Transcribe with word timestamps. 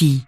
Il 0.00 0.22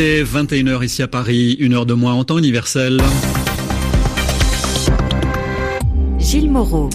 est 0.00 0.24
21h 0.24 0.84
ici 0.84 1.02
à 1.02 1.08
Paris, 1.08 1.52
une 1.60 1.74
heure 1.74 1.86
de 1.86 1.94
moins 1.94 2.14
en 2.14 2.24
temps 2.24 2.38
universel. 2.38 3.00
Gilles 6.18 6.50
Moreau. 6.50 6.90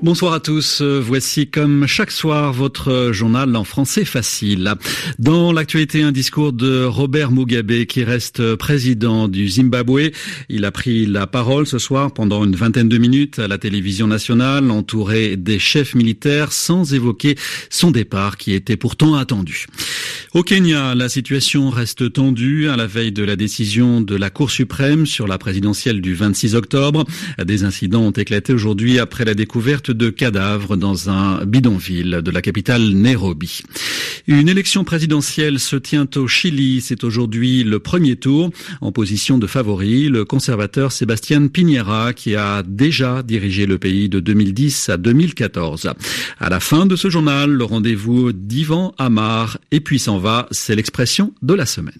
Bonsoir 0.00 0.32
à 0.32 0.38
tous. 0.38 0.80
Voici 0.80 1.48
comme 1.48 1.88
chaque 1.88 2.12
soir 2.12 2.52
votre 2.52 3.10
journal 3.10 3.56
en 3.56 3.64
français 3.64 4.04
facile. 4.04 4.74
Dans 5.18 5.50
l'actualité, 5.50 6.04
un 6.04 6.12
discours 6.12 6.52
de 6.52 6.84
Robert 6.84 7.32
Mugabe 7.32 7.84
qui 7.84 8.04
reste 8.04 8.54
président 8.54 9.26
du 9.26 9.48
Zimbabwe. 9.48 10.12
Il 10.48 10.64
a 10.64 10.70
pris 10.70 11.04
la 11.04 11.26
parole 11.26 11.66
ce 11.66 11.78
soir 11.78 12.12
pendant 12.12 12.44
une 12.44 12.54
vingtaine 12.54 12.88
de 12.88 12.96
minutes 12.96 13.40
à 13.40 13.48
la 13.48 13.58
télévision 13.58 14.06
nationale, 14.06 14.70
entouré 14.70 15.36
des 15.36 15.58
chefs 15.58 15.96
militaires, 15.96 16.52
sans 16.52 16.94
évoquer 16.94 17.34
son 17.68 17.90
départ 17.90 18.36
qui 18.36 18.52
était 18.52 18.76
pourtant 18.76 19.16
attendu. 19.16 19.66
Au 20.32 20.44
Kenya, 20.44 20.94
la 20.94 21.08
situation 21.08 21.70
reste 21.70 22.12
tendue 22.12 22.68
à 22.68 22.76
la 22.76 22.86
veille 22.86 23.12
de 23.12 23.24
la 23.24 23.34
décision 23.34 24.00
de 24.00 24.14
la 24.14 24.30
Cour 24.30 24.52
suprême 24.52 25.06
sur 25.06 25.26
la 25.26 25.38
présidentielle 25.38 26.00
du 26.00 26.14
26 26.14 26.54
octobre. 26.54 27.04
Des 27.44 27.64
incidents 27.64 28.02
ont 28.02 28.12
éclaté 28.12 28.52
aujourd'hui 28.52 29.00
après 29.00 29.24
la 29.24 29.34
découverte 29.34 29.87
de 29.90 30.10
cadavres 30.10 30.76
dans 30.76 31.10
un 31.10 31.44
bidonville 31.44 32.20
de 32.22 32.30
la 32.30 32.42
capitale 32.42 32.90
Nairobi. 32.90 33.62
Une 34.26 34.48
élection 34.48 34.84
présidentielle 34.84 35.58
se 35.58 35.76
tient 35.76 36.08
au 36.16 36.26
Chili. 36.26 36.80
C'est 36.80 37.04
aujourd'hui 37.04 37.64
le 37.64 37.78
premier 37.78 38.16
tour. 38.16 38.50
En 38.80 38.92
position 38.92 39.38
de 39.38 39.46
favori, 39.46 40.08
le 40.08 40.24
conservateur 40.24 40.92
Sébastien 40.92 41.48
Piñera 41.48 42.12
qui 42.12 42.36
a 42.36 42.62
déjà 42.62 43.22
dirigé 43.22 43.66
le 43.66 43.78
pays 43.78 44.08
de 44.08 44.20
2010 44.20 44.88
à 44.90 44.96
2014. 44.96 45.90
À 46.38 46.48
la 46.48 46.60
fin 46.60 46.86
de 46.86 46.96
ce 46.96 47.10
journal, 47.10 47.50
le 47.50 47.64
rendez-vous 47.64 48.32
d'Ivan 48.32 48.94
Amar 48.98 49.58
et 49.70 49.80
puis 49.80 49.98
s'en 49.98 50.18
va, 50.18 50.48
c'est 50.50 50.74
l'expression 50.74 51.32
de 51.42 51.54
la 51.54 51.66
semaine. 51.66 51.98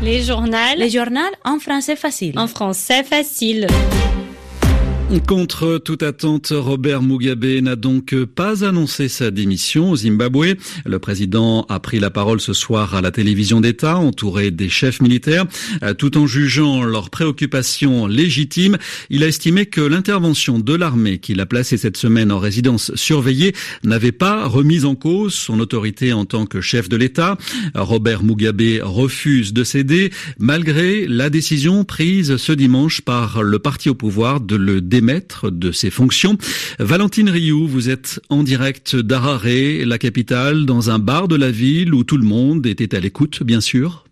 Les 0.00 0.22
journaux. 0.22 0.56
Les 0.76 0.90
journaux 0.90 1.20
en 1.44 1.58
français 1.58 1.96
facile. 1.96 2.38
En 2.38 2.46
français 2.46 3.02
facile. 3.02 3.66
Contre 5.26 5.78
toute 5.78 6.02
attente, 6.02 6.52
Robert 6.54 7.02
Mugabe 7.02 7.62
n'a 7.62 7.76
donc 7.76 8.14
pas 8.24 8.62
annoncé 8.62 9.08
sa 9.08 9.30
démission 9.30 9.90
au 9.90 9.96
Zimbabwe. 9.96 10.54
Le 10.84 10.98
président 10.98 11.64
a 11.70 11.80
pris 11.80 11.98
la 11.98 12.10
parole 12.10 12.42
ce 12.42 12.52
soir 12.52 12.94
à 12.94 13.00
la 13.00 13.10
télévision 13.10 13.62
d'État, 13.62 13.96
entouré 13.96 14.50
des 14.50 14.68
chefs 14.68 15.00
militaires. 15.00 15.46
Tout 15.96 16.18
en 16.18 16.26
jugeant 16.26 16.84
leurs 16.84 17.08
préoccupations 17.08 18.06
légitimes, 18.06 18.76
il 19.08 19.24
a 19.24 19.28
estimé 19.28 19.64
que 19.64 19.80
l'intervention 19.80 20.58
de 20.58 20.74
l'armée 20.74 21.18
qu'il 21.18 21.40
a 21.40 21.46
placée 21.46 21.78
cette 21.78 21.96
semaine 21.96 22.30
en 22.30 22.38
résidence 22.38 22.94
surveillée 22.94 23.54
n'avait 23.84 24.12
pas 24.12 24.46
remis 24.46 24.84
en 24.84 24.94
cause 24.94 25.32
son 25.32 25.58
autorité 25.58 26.12
en 26.12 26.26
tant 26.26 26.44
que 26.44 26.60
chef 26.60 26.90
de 26.90 26.96
l'État. 26.96 27.38
Robert 27.74 28.22
Mugabe 28.22 28.82
refuse 28.82 29.54
de 29.54 29.64
céder, 29.64 30.10
malgré 30.38 31.06
la 31.06 31.30
décision 31.30 31.84
prise 31.84 32.36
ce 32.36 32.52
dimanche 32.52 33.00
par 33.00 33.42
le 33.42 33.58
parti 33.58 33.88
au 33.88 33.94
pouvoir 33.94 34.40
de 34.40 34.56
le 34.56 34.82
démettre 34.98 35.52
de 35.52 35.70
ses 35.70 35.90
fonctions. 35.90 36.36
Valentine 36.80 37.30
Rioux, 37.30 37.68
vous 37.68 37.88
êtes 37.88 38.20
en 38.30 38.42
direct 38.42 38.96
d'Harare, 38.96 39.44
la 39.44 39.98
capitale, 39.98 40.66
dans 40.66 40.90
un 40.90 40.98
bar 40.98 41.28
de 41.28 41.36
la 41.36 41.52
ville 41.52 41.94
où 41.94 42.02
tout 42.02 42.16
le 42.16 42.24
monde 42.24 42.66
était 42.66 42.96
à 42.96 43.00
l'écoute, 43.00 43.44
bien 43.44 43.60
sûr. 43.60 44.04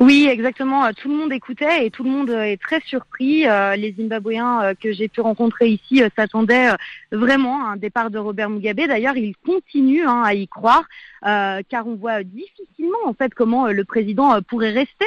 Oui, 0.00 0.26
exactement. 0.30 0.90
Tout 0.94 1.08
le 1.10 1.16
monde 1.16 1.32
écoutait 1.32 1.86
et 1.86 1.90
tout 1.90 2.02
le 2.02 2.10
monde 2.10 2.30
est 2.30 2.56
très 2.56 2.80
surpris. 2.86 3.42
Les 3.42 3.94
Zimbabwéens 3.98 4.74
que 4.82 4.92
j'ai 4.92 5.08
pu 5.08 5.20
rencontrer 5.20 5.68
ici 5.68 6.02
s'attendaient 6.16 6.70
vraiment 7.12 7.66
à 7.66 7.72
un 7.72 7.76
départ 7.76 8.10
de 8.10 8.18
Robert 8.18 8.48
Mugabe. 8.48 8.80
D'ailleurs, 8.88 9.18
ils 9.18 9.34
continuent 9.44 10.08
hein, 10.08 10.22
à 10.24 10.32
y 10.32 10.48
croire. 10.48 10.84
Euh, 11.26 11.62
car 11.68 11.86
on 11.86 11.96
voit 11.96 12.22
difficilement 12.22 12.98
en 13.04 13.12
fait 13.12 13.34
comment 13.34 13.66
euh, 13.66 13.72
le 13.72 13.84
président 13.84 14.34
euh, 14.34 14.40
pourrait 14.40 14.70
rester 14.70 15.04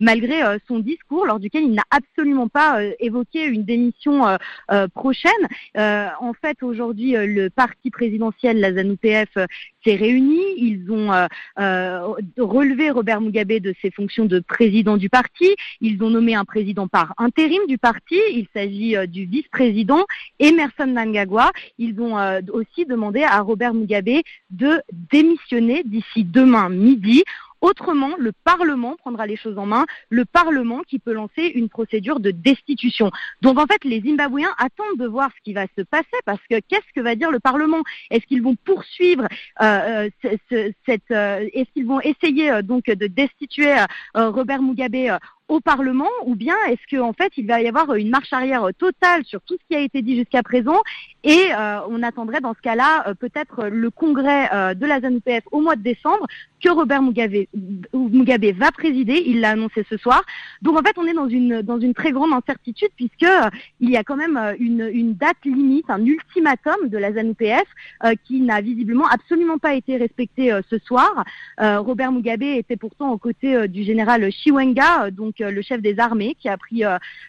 malgré 0.00 0.42
son 0.68 0.80
discours 0.80 1.26
lors 1.26 1.40
duquel 1.40 1.64
il 1.64 1.72
n'a 1.72 1.84
absolument 1.90 2.48
pas 2.48 2.82
évoqué 3.00 3.44
une 3.44 3.64
démission 3.64 4.36
prochaine. 4.94 5.32
en 5.76 6.32
fait, 6.40 6.62
aujourd'hui, 6.62 7.12
le 7.12 7.48
parti 7.48 7.90
présidentiel, 7.90 8.60
la 8.60 8.72
ZANU-PF, 8.72 9.28
s'est 9.84 9.94
réuni. 9.94 10.40
Ils 10.56 10.90
ont 10.90 11.10
relevé 12.36 12.90
Robert 12.90 13.20
Mugabe 13.20 13.52
de 13.60 13.74
ses 13.80 13.90
fonctions 13.90 14.24
de 14.24 14.40
président 14.40 14.96
du 14.96 15.08
parti. 15.08 15.54
Ils 15.80 16.02
ont 16.02 16.10
nommé 16.10 16.34
un 16.34 16.44
président 16.44 16.88
par 16.88 17.14
intérim 17.18 17.66
du 17.68 17.78
parti. 17.78 18.18
Il 18.32 18.46
s'agit 18.54 18.96
du 19.08 19.24
vice-président 19.24 20.04
Emerson 20.38 20.86
Mnangagwa. 20.86 21.50
Ils 21.78 22.00
ont 22.00 22.16
aussi 22.52 22.84
demandé 22.86 23.22
à 23.22 23.40
Robert 23.40 23.74
Mugabe 23.74 24.22
de 24.50 24.80
démissionner 25.12 25.45
d'ici 25.50 26.24
demain 26.24 26.68
midi. 26.68 27.24
Autrement, 27.60 28.14
le 28.18 28.32
Parlement 28.44 28.96
prendra 28.96 29.26
les 29.26 29.36
choses 29.36 29.58
en 29.58 29.66
main, 29.66 29.86
le 30.10 30.24
Parlement 30.24 30.82
qui 30.86 30.98
peut 30.98 31.12
lancer 31.12 31.46
une 31.54 31.68
procédure 31.68 32.20
de 32.20 32.30
destitution. 32.30 33.10
Donc 33.40 33.58
en 33.58 33.66
fait, 33.66 33.82
les 33.84 34.02
Zimbabwéens 34.02 34.54
attendent 34.58 34.98
de 34.98 35.06
voir 35.06 35.30
ce 35.36 35.42
qui 35.42 35.54
va 35.54 35.66
se 35.76 35.82
passer 35.82 36.06
parce 36.26 36.40
que 36.50 36.60
qu'est-ce 36.68 36.92
que 36.94 37.00
va 37.00 37.14
dire 37.14 37.30
le 37.30 37.40
Parlement? 37.40 37.82
Est-ce 38.10 38.26
qu'ils 38.26 38.42
vont 38.42 38.56
poursuivre 38.56 39.26
euh, 39.62 40.10
cette, 40.22 41.10
euh, 41.10 41.48
Est-ce 41.54 41.72
qu'ils 41.72 41.86
vont 41.86 42.00
essayer 42.00 42.50
euh, 42.50 42.62
donc 42.62 42.84
de 42.84 43.06
destituer 43.06 43.74
Robert 44.14 44.62
Mugabe 44.62 45.18
au 45.48 45.60
Parlement 45.60 46.08
ou 46.24 46.34
bien 46.34 46.56
est-ce 46.68 46.96
qu'en 46.96 47.12
fait 47.12 47.32
il 47.36 47.46
va 47.46 47.60
y 47.60 47.68
avoir 47.68 47.94
une 47.94 48.10
marche 48.10 48.32
arrière 48.32 48.66
totale 48.78 49.24
sur 49.24 49.40
tout 49.42 49.54
ce 49.54 49.66
qui 49.68 49.76
a 49.76 49.80
été 49.80 50.02
dit 50.02 50.16
jusqu'à 50.16 50.42
présent 50.42 50.82
et 51.22 51.52
euh, 51.52 51.80
on 51.88 52.02
attendrait 52.04 52.40
dans 52.40 52.54
ce 52.54 52.60
cas-là 52.60 53.08
euh, 53.08 53.14
peut-être 53.14 53.66
le 53.66 53.90
congrès 53.90 54.48
euh, 54.52 54.74
de 54.74 54.86
la 54.86 55.00
ZANU-PF 55.00 55.42
au 55.50 55.60
mois 55.60 55.74
de 55.74 55.82
décembre 55.82 56.26
que 56.62 56.70
Robert 56.70 57.02
Mugabe, 57.02 57.46
Mugabe 57.92 58.46
va 58.56 58.70
présider, 58.72 59.22
il 59.26 59.40
l'a 59.40 59.50
annoncé 59.50 59.84
ce 59.90 59.96
soir. 59.96 60.24
Donc 60.62 60.78
en 60.78 60.82
fait 60.82 60.96
on 60.96 61.04
est 61.04 61.12
dans 61.12 61.28
une 61.28 61.62
dans 61.62 61.78
une 61.78 61.94
très 61.94 62.12
grande 62.12 62.32
incertitude 62.32 62.90
puisque 62.96 63.30
il 63.80 63.90
y 63.90 63.96
a 63.96 64.04
quand 64.04 64.16
même 64.16 64.40
une, 64.58 64.88
une 64.92 65.14
date 65.14 65.44
limite, 65.44 65.90
un 65.90 66.04
ultimatum 66.04 66.88
de 66.88 66.98
la 66.98 67.12
ZANU-PF 67.12 67.64
qui 68.24 68.40
n'a 68.40 68.60
visiblement 68.60 69.06
absolument 69.06 69.58
pas 69.58 69.74
été 69.74 69.96
respecté 69.96 70.58
ce 70.70 70.78
soir. 70.78 71.24
Robert 71.58 72.12
Mugabe 72.12 72.42
était 72.42 72.76
pourtant 72.76 73.10
aux 73.12 73.18
côtés 73.18 73.68
du 73.68 73.82
général 73.82 74.30
Chiwenga, 74.32 75.10
donc 75.10 75.35
le 75.40 75.62
chef 75.62 75.80
des 75.80 75.98
armées 75.98 76.36
qui 76.38 76.48
a 76.48 76.56
pris 76.56 76.82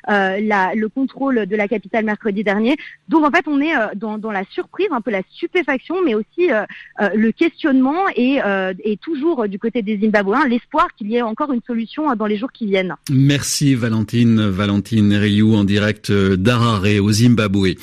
la, 0.07 0.75
le 0.75 0.89
contrôle 0.89 1.45
de 1.45 1.55
la 1.55 1.67
capitale 1.67 2.05
mercredi 2.05 2.43
dernier. 2.43 2.77
Donc 3.09 3.25
en 3.25 3.31
fait 3.31 3.45
on 3.47 3.61
est 3.61 3.73
dans, 3.95 4.31
la 4.31 4.43
surprise, 4.51 4.87
un 4.91 5.01
peu 5.01 5.11
la 5.11 5.21
stupéfaction, 5.33 5.95
mais 6.03 6.15
aussi 6.15 6.51
euh, 6.51 6.63
euh, 7.01 7.09
le 7.15 7.31
questionnement 7.31 8.07
et, 8.15 8.39
euh, 8.43 8.73
toujours 9.01 9.47
du 9.47 9.59
côté 9.59 9.81
des 9.81 9.99
Zimbabwéens, 9.99 10.47
l'espoir 10.47 10.87
qu'il 10.97 11.09
y 11.11 11.15
ait 11.17 11.21
encore 11.21 11.51
une 11.53 11.61
solution 11.65 12.13
dans 12.15 12.25
les 12.25 12.37
jours 12.37 12.51
qui 12.51 12.65
viennent. 12.65 12.95
Merci 13.09 13.75
Valentine, 13.75 14.47
Valentine 14.47 15.13
Rioux 15.13 15.55
en 15.55 15.63
direct 15.63 16.11
d'Harare 16.11 16.99
au 17.01 17.11
Zimbabwe. 17.11 17.75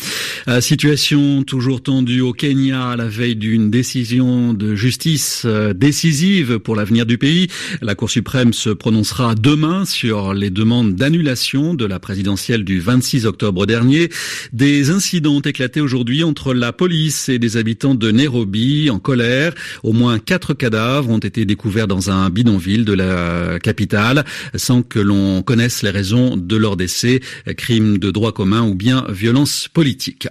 situation 0.61 1.45
toujours 1.45 1.83
tendue 1.83 2.21
au 2.21 2.33
Kenya 2.33 2.91
à 2.91 2.97
la 2.97 3.07
veille 3.07 3.37
d'une 3.37 3.71
décision 3.71 4.55
de 4.55 4.75
justice 4.75 5.47
décisive 5.47 6.59
pour 6.59 6.75
l'avenir 6.75 7.07
du 7.07 7.19
pays. 7.19 7.49
La 7.81 7.95
Cour 7.95 8.11
suprême 8.11 8.53
se 8.53 8.71
prononcera 8.71 9.35
demain 9.35 9.85
sur 9.85 10.14
les 10.35 10.51
demandes 10.51 10.95
d'annulation 10.95 11.75
de 11.75 11.85
la 11.85 11.99
présidentielle 11.99 12.65
du 12.65 12.81
26 12.81 13.27
octobre 13.27 13.67
dernier. 13.67 14.11
Des 14.53 14.91
incidents 14.91 15.35
ont 15.37 15.41
éclaté 15.41 15.81
aujourd'hui 15.81 16.23
entre 16.23 16.55
la 16.55 16.73
police 16.73 17.29
et 17.29 17.39
des 17.39 17.57
habitants 17.57 17.95
de 17.95 18.11
Nairobi 18.11 18.91
en 18.91 18.99
colère. 18.99 19.55
Au 19.83 19.93
moins 19.93 20.19
quatre 20.19 20.55
cadavres 20.55 21.11
ont 21.11 21.19
été 21.19 21.45
découverts 21.45 21.89
dans 21.89 22.11
un 22.11 22.31
bidonville 22.31 22.85
de 22.85 22.93
la 22.93 23.59
capitale 23.59 24.25
sans 24.55 24.83
que 24.83 25.01
l'on 25.01 25.43
connaisse 25.43 25.83
les 25.83 25.91
raisons 25.91 26.37
de 26.37 26.57
leur 26.57 26.77
décès, 26.77 27.21
crime 27.57 27.99
de 27.99 28.11
droit 28.11 28.33
commun 28.33 28.63
ou 28.63 28.75
bien 28.75 29.05
violence 29.09 29.69
politique. 29.73 30.29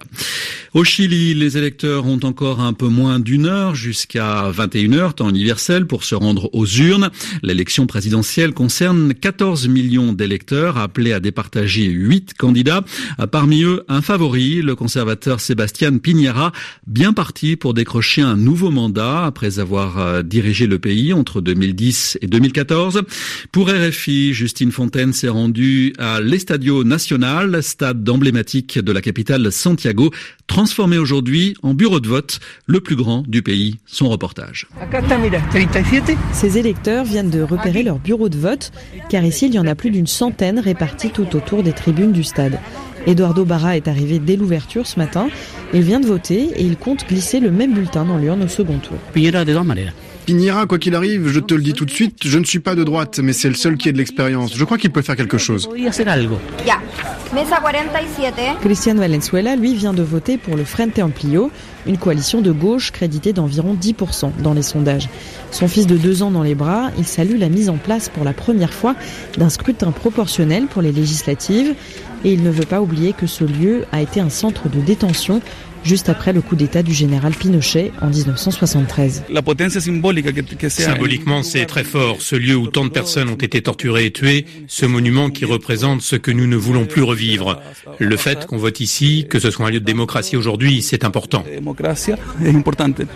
Au 0.72 0.82
Chili, 0.82 1.34
les 1.34 1.56
électeurs 1.56 2.06
ont 2.06 2.20
encore 2.22 2.60
un 2.60 2.72
peu 2.72 2.88
moins 2.88 3.20
d'une 3.20 3.46
heure 3.46 3.74
jusqu'à 3.74 4.50
21h, 4.50 5.14
temps 5.14 5.28
universel, 5.28 5.86
pour 5.86 6.04
se 6.04 6.14
rendre 6.14 6.50
aux 6.52 6.66
urnes. 6.66 7.10
L'élection 7.42 7.86
présidentielle 7.86 8.52
concerne 8.52 9.14
14 9.14 9.68
millions 9.74 10.12
d'électeurs 10.12 10.78
appelés 10.78 11.12
à 11.12 11.20
départager 11.20 11.84
8 11.86 12.34
candidats. 12.34 12.84
Parmi 13.30 13.62
eux, 13.64 13.84
un 13.88 14.00
favori, 14.00 14.62
le 14.62 14.74
conservateur 14.74 15.40
Sébastien 15.40 15.98
Piñera, 15.98 16.52
bien 16.86 17.12
parti 17.12 17.56
pour 17.56 17.74
décrocher 17.74 18.22
un 18.22 18.36
nouveau 18.36 18.70
mandat 18.70 19.26
après 19.26 19.58
avoir 19.58 20.24
dirigé 20.24 20.66
le 20.66 20.78
pays 20.78 21.12
entre 21.12 21.40
2010 21.40 22.18
et 22.22 22.26
2014. 22.26 23.02
Pour 23.52 23.68
RFI, 23.68 24.32
Justine 24.32 24.72
Fontaine 24.72 25.12
s'est 25.12 25.28
rendue 25.28 25.92
à 25.98 26.20
l'Estadio 26.20 26.84
Nacional, 26.84 27.62
stade 27.62 28.08
emblématique 28.08 28.78
de 28.78 28.92
la 28.92 29.00
capitale 29.00 29.50
Santiago, 29.50 30.10
transformé 30.46 30.98
aujourd'hui 30.98 31.56
en 31.62 31.74
bureau 31.74 32.00
de 32.00 32.08
vote, 32.08 32.38
le 32.66 32.80
plus 32.80 32.96
grand 32.96 33.24
du 33.26 33.42
pays. 33.42 33.78
Son 33.86 34.08
reportage. 34.08 34.66
Ces 36.32 36.58
électeurs 36.58 37.04
viennent 37.04 37.30
de 37.30 37.40
repérer 37.40 37.82
leur 37.82 37.98
bureau 37.98 38.28
de 38.28 38.36
vote, 38.36 38.72
car 39.08 39.24
ici 39.24 39.46
il 39.46 39.54
y 39.54 39.58
en 39.58 39.63
a 39.63 39.63
plus 39.74 39.90
d'une 39.90 40.06
centaine 40.06 40.58
répartis 40.58 41.10
tout 41.10 41.34
autour 41.34 41.62
des 41.62 41.72
tribunes 41.72 42.12
du 42.12 42.22
stade. 42.22 42.58
Eduardo 43.06 43.44
Barra 43.44 43.76
est 43.76 43.88
arrivé 43.88 44.18
dès 44.18 44.36
l'ouverture 44.36 44.86
ce 44.86 44.98
matin. 44.98 45.28
Il 45.72 45.82
vient 45.82 46.00
de 46.00 46.06
voter 46.06 46.50
et 46.56 46.62
il 46.62 46.76
compte 46.76 47.06
glisser 47.08 47.40
le 47.40 47.50
même 47.50 47.72
bulletin 47.72 48.04
dans 48.04 48.18
l'urne 48.18 48.42
au 48.42 48.48
second 48.48 48.78
tour. 48.78 48.98
Piñera, 50.26 50.66
quoi 50.66 50.78
qu'il 50.78 50.94
arrive, 50.94 51.28
je 51.28 51.38
te 51.38 51.52
le 51.52 51.62
dis 51.62 51.74
tout 51.74 51.84
de 51.84 51.90
suite, 51.90 52.20
je 52.24 52.38
ne 52.38 52.44
suis 52.44 52.58
pas 52.58 52.74
de 52.74 52.82
droite, 52.82 53.20
mais 53.22 53.34
c'est 53.34 53.48
le 53.48 53.54
seul 53.54 53.76
qui 53.76 53.90
ait 53.90 53.92
de 53.92 53.98
l'expérience. 53.98 54.56
Je 54.56 54.64
crois 54.64 54.78
qu'il 54.78 54.90
peut 54.90 55.02
faire 55.02 55.16
quelque 55.16 55.36
chose. 55.36 55.68
Christian 58.62 58.94
Valenzuela, 58.94 59.56
lui, 59.56 59.74
vient 59.74 59.92
de 59.92 60.02
voter 60.02 60.38
pour 60.38 60.56
le 60.56 60.64
Frente 60.64 60.98
Amplio, 60.98 61.50
une 61.86 61.98
coalition 61.98 62.40
de 62.40 62.52
gauche 62.52 62.90
créditée 62.90 63.32
d'environ 63.32 63.74
10% 63.74 64.30
dans 64.42 64.54
les 64.54 64.62
sondages. 64.62 65.08
Son 65.50 65.68
fils 65.68 65.86
de 65.86 65.96
deux 65.96 66.22
ans 66.22 66.30
dans 66.30 66.42
les 66.42 66.54
bras, 66.54 66.90
il 66.96 67.04
salue 67.04 67.38
la 67.38 67.48
mise 67.48 67.68
en 67.68 67.76
place 67.76 68.08
pour 68.08 68.24
la 68.24 68.32
première 68.32 68.72
fois 68.72 68.94
d'un 69.36 69.50
scrutin 69.50 69.90
proportionnel 69.90 70.66
pour 70.66 70.80
les 70.80 70.92
législatives 70.92 71.74
et 72.24 72.32
il 72.32 72.42
ne 72.42 72.50
veut 72.50 72.64
pas 72.64 72.80
oublier 72.80 73.12
que 73.12 73.26
ce 73.26 73.44
lieu 73.44 73.84
a 73.92 74.00
été 74.00 74.20
un 74.20 74.30
centre 74.30 74.68
de 74.68 74.80
détention 74.80 75.42
juste 75.84 76.08
après 76.08 76.32
le 76.32 76.40
coup 76.40 76.56
d'État 76.56 76.82
du 76.82 76.92
général 76.92 77.32
Pinochet 77.32 77.92
en 78.00 78.08
1973. 78.08 79.24
Symboliquement, 80.68 81.42
c'est 81.42 81.66
très 81.66 81.84
fort. 81.84 82.16
Ce 82.20 82.34
lieu 82.34 82.56
où 82.56 82.66
tant 82.66 82.84
de 82.84 82.90
personnes 82.90 83.28
ont 83.28 83.36
été 83.36 83.62
torturées 83.62 84.06
et 84.06 84.10
tuées, 84.10 84.46
ce 84.66 84.86
monument 84.86 85.30
qui 85.30 85.44
représente 85.44 86.00
ce 86.02 86.16
que 86.16 86.30
nous 86.30 86.46
ne 86.46 86.56
voulons 86.56 86.86
plus 86.86 87.02
revivre. 87.02 87.60
Le 87.98 88.16
fait 88.16 88.46
qu'on 88.46 88.56
vote 88.56 88.80
ici, 88.80 89.26
que 89.28 89.38
ce 89.38 89.50
soit 89.50 89.66
un 89.66 89.70
lieu 89.70 89.80
de 89.80 89.84
démocratie 89.84 90.36
aujourd'hui, 90.36 90.82
c'est 90.82 91.04
important. 91.04 91.44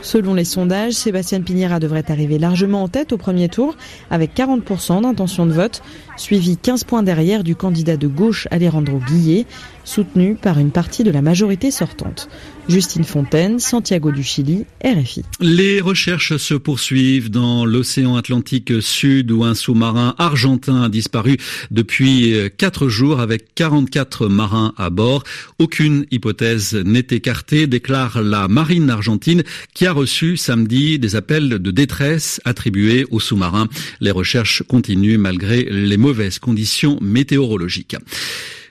Selon 0.03 0.35
les 0.35 0.45
sondages, 0.45 0.93
Sébastien 0.93 1.41
Piñera 1.41 1.81
devrait 1.81 2.05
arriver 2.09 2.39
largement 2.39 2.83
en 2.83 2.89
tête 2.89 3.13
au 3.13 3.17
premier 3.17 3.49
tour, 3.49 3.77
avec 4.11 4.35
40% 4.37 5.03
d'intention 5.03 5.47
de 5.47 5.53
vote, 5.53 5.83
suivi 6.17 6.57
15 6.57 6.85
points 6.85 7.03
derrière 7.03 7.45
du 7.45 7.57
candidat 7.57 7.97
de 7.97 8.07
gauche 8.07 8.47
Alejandro 8.51 8.99
Guillet, 8.99 9.47
soutenu 9.85 10.35
par 10.35 10.59
une 10.59 10.71
partie 10.71 11.05
de 11.05 11.11
la 11.11 11.23
majorité 11.23 11.71
sortante. 11.71 12.29
Justine 12.69 13.05
Fontaine, 13.05 13.59
Santiago 13.59 14.13
du 14.13 14.23
Chili, 14.23 14.67
RFI. 14.85 15.23
Les 15.41 15.81
recherches 15.81 16.37
se 16.37 16.55
poursuivent 16.55 17.31
dans 17.31 17.65
l'océan 17.65 18.17
Atlantique 18.17 18.83
Sud 18.83 19.31
où 19.31 19.43
un 19.45 19.55
sous-marin 19.55 20.15
argentin 20.19 20.83
a 20.83 20.89
disparu 20.91 21.39
depuis 21.71 22.35
quatre 22.59 22.89
jours 22.89 23.21
avec 23.21 23.55
44 23.55 24.29
marins 24.29 24.75
à 24.77 24.91
bord. 24.91 25.25
Aucune 25.59 26.05
hypothèse 26.11 26.75
n'est 26.75 27.07
écartée, 27.11 27.67
déclare 27.67 28.23
la 28.23 28.49
marine 28.49 28.91
argentine 28.91 29.45
qui 29.73 29.87
a 29.87 29.93
reçu 29.93 30.37
samedi 30.37 30.99
des 30.99 31.17
appels 31.17 31.49
de 31.49 31.71
détresse 31.71 32.41
attribués 32.45 33.07
au 33.11 33.19
sous-marin. 33.19 33.69
Les 34.01 34.11
recherches 34.11 34.63
continuent 34.63 35.19
malgré 35.19 35.63
les 35.65 35.97
mauvaises 35.97 36.39
conditions 36.39 36.99
météorologiques. 37.01 37.97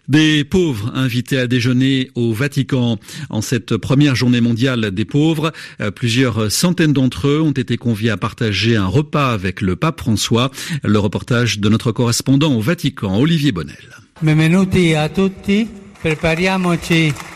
Des 0.08 0.44
pauvres 0.44 0.92
invités 0.96 1.38
à 1.38 1.48
déjeuner 1.48 2.12
au 2.16 2.34
Vatican 2.34 2.98
en 3.30 3.42
cette 3.42 3.76
première 3.78 4.16
journée 4.16 4.42
mondiale 4.42 4.92
des 4.92 5.06
pauvres. 5.06 5.52
Euh, 5.82 5.92
plusieurs 5.92 6.52
centaines 6.52 6.94
d'entre 6.94 7.28
eux 7.28 7.42
ont 7.42 7.52
été 7.52 7.78
conviés 7.78 8.10
à 8.10 8.18
partager 8.18 8.76
un 8.76 8.88
repas 8.88 9.34
avec 9.34 9.62
le 9.62 9.76
pape 9.76 10.00
François. 10.00 10.52
Le 10.84 11.00
reportage 11.00 11.60
de 11.60 11.70
notre 11.70 11.92
correspondant 11.92 12.54
au 12.56 12.62
Vatican, 12.62 13.20
Olivier 13.20 13.52
Bonnel. 13.52 13.76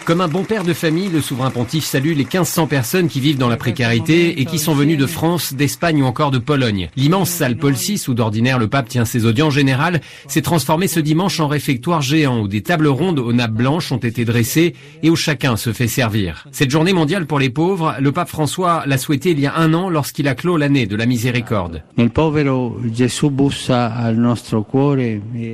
Comme 0.06 0.22
un 0.22 0.28
bon 0.28 0.44
père 0.44 0.63
de 0.63 0.74
famille, 0.74 1.10
le 1.10 1.22
souverain 1.22 1.52
pontife 1.52 1.84
salue 1.84 2.13
les 2.16 2.24
1500 2.24 2.68
personnes 2.68 3.08
qui 3.08 3.19
vivent 3.19 3.38
dans 3.38 3.50
la 3.50 3.58
précarité 3.58 4.42
et 4.42 4.46
qui 4.46 4.60
sont 4.60 4.74
venues 4.74 4.98
de 4.98 5.06
France, 5.06 5.54
d'Espagne 5.54 6.02
ou 6.02 6.06
encore 6.06 6.31
de 6.31 6.38
Pologne. 6.38 6.90
L'immense 6.96 7.30
salle 7.30 7.56
Paul 7.56 7.74
VI, 7.74 8.04
où 8.08 8.13
d'ordinaire 8.13 8.60
le 8.60 8.68
pape 8.68 8.90
tient 8.90 9.06
ses 9.06 9.25
audiences 9.25 9.54
générales, 9.54 10.02
s'est 10.28 10.42
transformée 10.42 10.88
ce 10.88 11.00
dimanche 11.00 11.40
en 11.40 11.48
réfectoire 11.48 12.02
géant 12.02 12.42
où 12.42 12.48
des 12.48 12.62
tables 12.62 12.88
rondes 12.88 13.19
aux 13.19 13.31
nappes 13.31 13.54
blanches 13.54 13.92
ont 13.92 13.98
été 13.98 14.25
dressées 14.25 14.75
et 15.02 15.10
où 15.10 15.16
chacun 15.16 15.56
se 15.56 15.72
fait 15.72 15.88
servir. 15.88 16.48
Cette 16.52 16.72
journée 16.72 16.94
mondiale 16.94 17.28
pour 17.28 17.40
les 17.40 17.50
pauvres, 17.50 17.96
le 18.00 18.12
pape 18.12 18.30
François 18.30 18.84
l'a 18.86 18.98
souhaité 18.98 19.31
il 19.31 19.40
y 19.40 19.48
a 19.48 19.56
un 19.56 19.74
an 19.74 19.90
lorsqu'il 19.90 20.28
a 20.28 20.36
clos 20.36 20.57
l'année 20.57 20.88
de 20.88 20.96
la 20.96 21.06
miséricorde. 21.06 21.84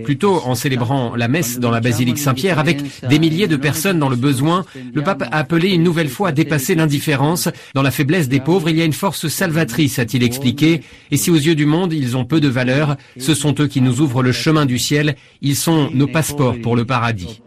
Plutôt 0.03 0.41
en 0.45 0.55
célébrant 0.55 1.15
la 1.15 1.27
messe 1.27 1.59
dans 1.59 1.71
la 1.71 1.81
basilique 1.81 2.17
Saint-Pierre 2.17 2.59
avec 2.59 2.79
des 3.09 3.19
milliers 3.19 3.47
de 3.47 3.55
personnes 3.55 3.99
dans 3.99 4.09
le 4.09 4.15
besoin, 4.15 4.65
le 4.93 5.03
pape 5.03 5.23
a 5.23 5.37
appelé 5.37 5.69
une 5.69 5.83
nouvelle 5.83 6.09
fois 6.09 6.29
à 6.29 6.31
dépasser 6.31 6.75
l'indifférence. 6.75 7.49
Dans 7.73 7.81
la 7.81 7.91
faiblesse 7.91 8.27
des 8.27 8.39
pauvres, 8.39 8.69
il 8.69 8.77
y 8.77 8.81
a 8.81 8.85
une 8.85 8.93
force 8.93 9.27
salvatrice, 9.27 9.99
a-t-il 9.99 10.23
expliqué. 10.23 10.81
Et 11.11 11.17
si 11.17 11.31
aux 11.31 11.35
yeux 11.35 11.55
du 11.55 11.65
monde, 11.65 11.93
ils 11.93 12.17
ont 12.17 12.25
peu 12.25 12.39
de 12.39 12.47
valeur, 12.47 12.97
ce 13.17 13.33
sont 13.33 13.55
eux 13.59 13.67
qui 13.67 13.81
nous 13.81 14.01
ouvrent 14.01 14.23
le 14.23 14.31
chemin 14.31 14.65
du 14.65 14.79
ciel. 14.79 15.15
Ils 15.41 15.55
sont 15.55 15.89
nos 15.93 16.07
passeports 16.07 16.55
pour 16.61 16.75
le 16.75 16.85
paradis. 16.85 17.41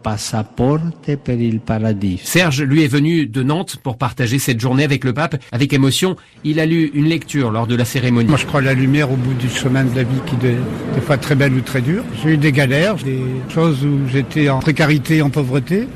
Serge, 2.23 2.61
lui, 2.61 2.83
est 2.83 2.87
venu 2.87 3.25
de 3.25 3.43
Nantes 3.43 3.77
pour 3.83 3.97
partager 3.97 4.39
cette 4.39 4.59
journée 4.59 4.83
avec 4.83 5.03
le 5.03 5.13
pape. 5.13 5.41
Avec 5.51 5.73
émotion, 5.73 6.15
il 6.43 6.59
a 6.59 6.65
lu 6.65 6.91
une 6.93 7.05
lecture 7.05 7.51
lors 7.51 7.67
de 7.67 7.75
la 7.75 7.85
cérémonie. 7.85 8.29
Moi, 8.29 8.37
je 8.37 8.45
crois 8.45 8.61
à 8.61 8.63
la 8.63 8.73
lumière 8.73 9.11
au 9.11 9.15
bout 9.15 9.33
du 9.33 9.49
chemin 9.49 9.83
de 9.83 9.95
la 9.95 10.03
vie 10.03 10.19
qui 10.25 10.35
est 10.35 10.55
des 10.95 11.01
fois 11.01 11.17
très 11.17 11.35
belle 11.35 11.53
ou 11.53 11.61
très 11.61 11.81
dure. 11.81 12.03
J'ai 12.23 12.31
eu 12.31 12.37
des 12.37 12.51
galères, 12.51 12.95
des 12.95 13.21
choses 13.49 13.83
où 13.83 14.07
j'étais 14.11 14.49
en 14.49 14.59
précarité, 14.59 15.21
en 15.21 15.29
pauvreté. 15.29 15.40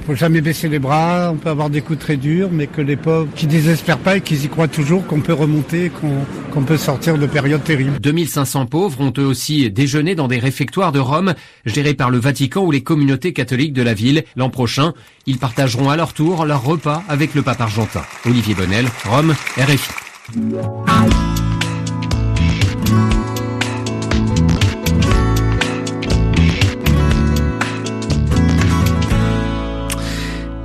Faut 0.05 0.15
jamais 0.15 0.41
baisser 0.41 0.69
les 0.69 0.79
bras, 0.79 1.31
on 1.31 1.37
peut 1.37 1.49
avoir 1.49 1.69
des 1.69 1.81
coups 1.81 1.99
très 1.99 2.17
durs, 2.17 2.49
mais 2.51 2.67
que 2.67 2.81
les 2.81 2.95
pauvres 2.95 3.29
qui 3.35 3.47
désespèrent 3.47 3.97
pas 3.97 4.17
et 4.17 4.21
qui 4.21 4.35
y 4.35 4.47
croient 4.47 4.67
toujours 4.67 5.05
qu'on 5.05 5.21
peut 5.21 5.33
remonter, 5.33 5.89
qu'on 5.89 6.25
qu'on 6.55 6.63
peut 6.63 6.77
sortir 6.77 7.17
de 7.17 7.27
périodes 7.27 7.65
terribles. 7.65 7.99
2500 7.99 8.67
pauvres 8.67 9.01
ont 9.01 9.11
eux 9.17 9.25
aussi 9.25 9.69
déjeuné 9.69 10.15
dans 10.15 10.29
des 10.29 10.39
réfectoires 10.39 10.93
de 10.93 10.99
Rome, 10.99 11.33
gérés 11.65 11.95
par 11.95 12.09
le 12.09 12.17
Vatican 12.17 12.63
ou 12.63 12.71
les 12.71 12.81
communautés 12.81 13.33
catholiques 13.33 13.73
de 13.73 13.81
la 13.81 13.93
ville. 13.93 14.23
L'an 14.37 14.49
prochain, 14.49 14.93
ils 15.25 15.37
partageront 15.37 15.89
à 15.89 15.97
leur 15.97 16.13
tour 16.13 16.45
leur 16.45 16.63
repas 16.63 17.03
avec 17.09 17.35
le 17.35 17.41
pape 17.41 17.59
argentin. 17.59 18.03
Olivier 18.25 18.55
Bonnel, 18.55 18.85
Rome, 19.03 19.35
RFI. 19.57 21.34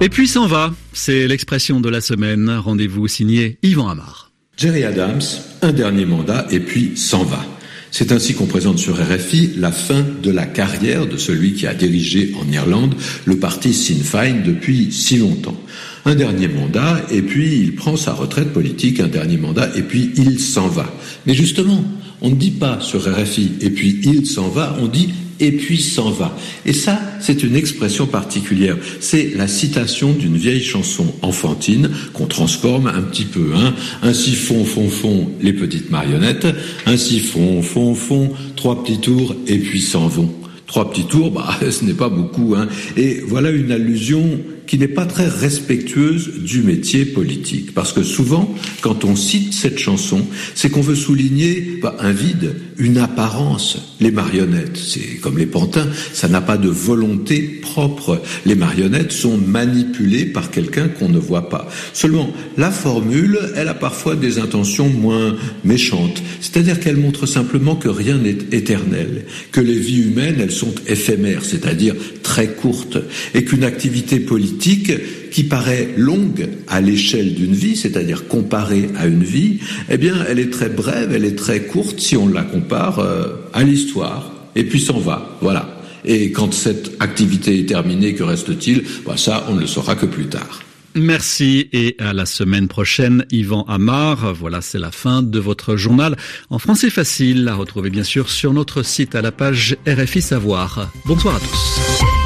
Et 0.03 0.09
puis 0.09 0.27
s'en 0.27 0.47
va, 0.47 0.73
c'est 0.95 1.29
l'expression 1.29 1.79
de 1.79 1.91
la 1.91 2.01
semaine. 2.01 2.49
Rendez-vous 2.49 3.07
signé 3.07 3.59
Yvan 3.63 3.87
Amar. 3.87 4.33
Jerry 4.57 4.83
Adams, 4.83 5.21
un 5.61 5.73
dernier 5.73 6.07
mandat 6.07 6.47
et 6.51 6.61
puis 6.61 6.97
s'en 6.97 7.23
va. 7.23 7.45
C'est 7.91 8.11
ainsi 8.11 8.33
qu'on 8.33 8.47
présente 8.47 8.79
sur 8.79 8.97
RFI 8.97 9.51
la 9.59 9.71
fin 9.71 10.03
de 10.23 10.31
la 10.31 10.47
carrière 10.47 11.07
de 11.07 11.19
celui 11.19 11.53
qui 11.53 11.67
a 11.67 11.75
dirigé 11.75 12.33
en 12.41 12.51
Irlande 12.51 12.95
le 13.27 13.37
parti 13.37 13.75
Sinn 13.75 14.03
Féin 14.03 14.41
depuis 14.43 14.91
si 14.91 15.19
longtemps. 15.19 15.61
Un 16.07 16.15
dernier 16.15 16.49
mandat 16.49 17.05
et 17.11 17.21
puis 17.21 17.59
il 17.59 17.75
prend 17.75 17.99
sa 17.99 18.15
retraite 18.15 18.55
politique, 18.55 19.01
un 19.01 19.09
dernier 19.09 19.37
mandat 19.37 19.69
et 19.77 19.83
puis 19.83 20.13
il 20.17 20.41
s'en 20.41 20.69
va. 20.69 20.91
Mais 21.27 21.35
justement, 21.35 21.85
on 22.23 22.31
ne 22.31 22.37
dit 22.37 22.53
pas 22.53 22.81
sur 22.81 23.03
RFI 23.03 23.53
et 23.61 23.69
puis 23.69 24.01
il 24.03 24.25
s'en 24.25 24.49
va, 24.49 24.79
on 24.81 24.87
dit 24.87 25.11
et 25.41 25.53
puis 25.53 25.81
s'en 25.81 26.11
va. 26.11 26.37
Et 26.67 26.73
ça, 26.73 27.01
c'est 27.21 27.43
une 27.43 27.57
expression 27.57 28.07
particulière. 28.07 28.77
C'est 29.01 29.33
la 29.37 29.49
citation 29.49 30.13
d'une 30.13 30.37
vieille 30.37 30.63
chanson 30.63 31.15
enfantine 31.23 31.91
qu'on 32.13 32.27
transforme 32.27 32.87
un 32.87 33.03
petit 33.03 33.25
peu. 33.25 33.53
Hein. 33.57 33.75
Ainsi 34.03 34.35
font, 34.35 34.65
font, 34.65 34.89
font 34.89 35.31
les 35.41 35.53
petites 35.53 35.91
marionnettes. 35.91 36.47
Ainsi 36.87 37.21
font, 37.21 37.63
font, 37.63 37.95
font 37.95 38.31
trois 38.57 38.83
petits 38.83 39.01
tours 39.01 39.35
et 39.47 39.59
puis 39.59 39.81
s'en 39.81 40.07
vont. 40.07 40.31
Trois 40.67 40.91
petits 40.91 41.07
tours, 41.07 41.33
bah, 41.33 41.59
ce 41.71 41.85
n'est 41.85 41.95
pas 41.95 42.09
beaucoup. 42.09 42.55
Hein. 42.57 42.69
Et 42.97 43.21
voilà 43.27 43.51
une 43.51 43.73
allusion 43.73 44.39
qui 44.71 44.79
n'est 44.79 44.87
pas 44.87 45.05
très 45.05 45.27
respectueuse 45.27 46.45
du 46.45 46.63
métier 46.63 47.05
politique. 47.05 47.75
Parce 47.75 47.93
que 47.93 48.05
souvent, 48.05 48.55
quand 48.83 49.05
on 49.05 49.17
cite 49.17 49.53
cette 49.53 49.79
chanson, 49.79 50.25
c'est 50.55 50.71
qu'on 50.71 50.81
veut 50.81 50.95
souligner 50.95 51.81
bah, 51.83 51.97
un 51.99 52.13
vide, 52.13 52.55
une 52.79 52.99
apparence. 52.99 53.97
Les 53.99 54.13
marionnettes, 54.13 54.77
c'est 54.77 55.17
comme 55.17 55.39
les 55.39 55.47
pantins, 55.47 55.89
ça 56.13 56.29
n'a 56.29 56.41
pas 56.41 56.57
de 56.57 56.69
volonté 56.69 57.41
propre. 57.41 58.23
Les 58.47 58.55
marionnettes 58.55 59.11
sont 59.11 59.37
manipulées 59.37 60.25
par 60.25 60.53
quelqu'un 60.53 60.87
qu'on 60.87 61.09
ne 61.09 61.19
voit 61.19 61.49
pas. 61.49 61.69
Seulement, 61.93 62.33
la 62.57 62.71
formule, 62.71 63.41
elle 63.57 63.67
a 63.67 63.75
parfois 63.75 64.15
des 64.15 64.39
intentions 64.39 64.89
moins 64.89 65.37
méchantes. 65.65 66.23
C'est-à-dire 66.41 66.79
qu'elle 66.79 66.97
montre 66.97 67.27
simplement 67.27 67.75
que 67.75 67.89
rien 67.89 68.19
n'est 68.19 68.39
éternel, 68.53 69.25
que 69.51 69.61
les 69.61 69.79
vies 69.81 70.03
humaines, 70.03 70.37
elles 70.39 70.53
sont 70.53 70.75
éphémères, 70.87 71.45
c'est-à-dire 71.45 71.97
très 72.23 72.53
courtes, 72.53 72.99
et 73.35 73.45
qu'une 73.45 73.65
activité 73.65 74.21
politique 74.21 74.60
qui 74.61 75.45
paraît 75.45 75.89
longue 75.97 76.49
à 76.69 76.81
l'échelle 76.81 77.35
d'une 77.35 77.55
vie, 77.55 77.77
c'est-à-dire 77.77 78.29
comparée 78.29 78.91
à 78.97 79.07
une 79.07 79.25
vie, 79.25 79.59
eh 79.89 79.97
bien, 79.97 80.25
elle 80.29 80.39
est 80.39 80.51
très 80.51 80.69
brève, 80.69 81.13
elle 81.15 81.25
est 81.25 81.37
très 81.37 81.63
courte 81.63 81.99
si 82.01 82.17
on 82.17 82.29
la 82.29 82.43
compare 82.43 82.99
euh, 82.99 83.29
à 83.53 83.63
l'histoire, 83.63 84.33
et 84.55 84.65
puis 84.65 84.81
s'en 84.81 84.99
va. 84.99 85.39
Voilà. 85.41 85.81
Et 86.05 86.33
quand 86.33 86.55
cette 86.55 86.93
activité 87.01 87.59
est 87.59 87.67
terminée, 87.67 88.15
que 88.15 88.23
reste-t-il? 88.23 88.85
Bah, 89.07 89.17
Ça, 89.17 89.47
on 89.49 89.55
ne 89.55 89.61
le 89.61 89.67
saura 89.67 89.97
que 89.97 90.07
plus 90.07 90.27
tard. 90.27 90.63
Merci 90.95 91.69
et 91.73 91.95
à 91.99 92.13
la 92.13 92.27
semaine 92.27 92.67
prochaine, 92.67 93.25
Yvan 93.31 93.65
Amar. 93.69 94.35
Voilà, 94.35 94.61
c'est 94.61 94.79
la 94.79 94.91
fin 94.91 95.23
de 95.23 95.39
votre 95.39 95.77
journal 95.77 96.17
en 96.49 96.59
français 96.59 96.91
facile, 96.91 97.47
à 97.49 97.55
retrouver 97.55 97.91
bien 97.91 98.03
sûr 98.03 98.29
sur 98.29 98.53
notre 98.53 98.83
site 98.83 99.15
à 99.15 99.23
la 99.23 99.31
page 99.31 99.77
RFI 99.87 100.21
Savoir. 100.21 100.91
Bonsoir 101.07 101.37
à 101.37 101.39
tous. 101.39 102.20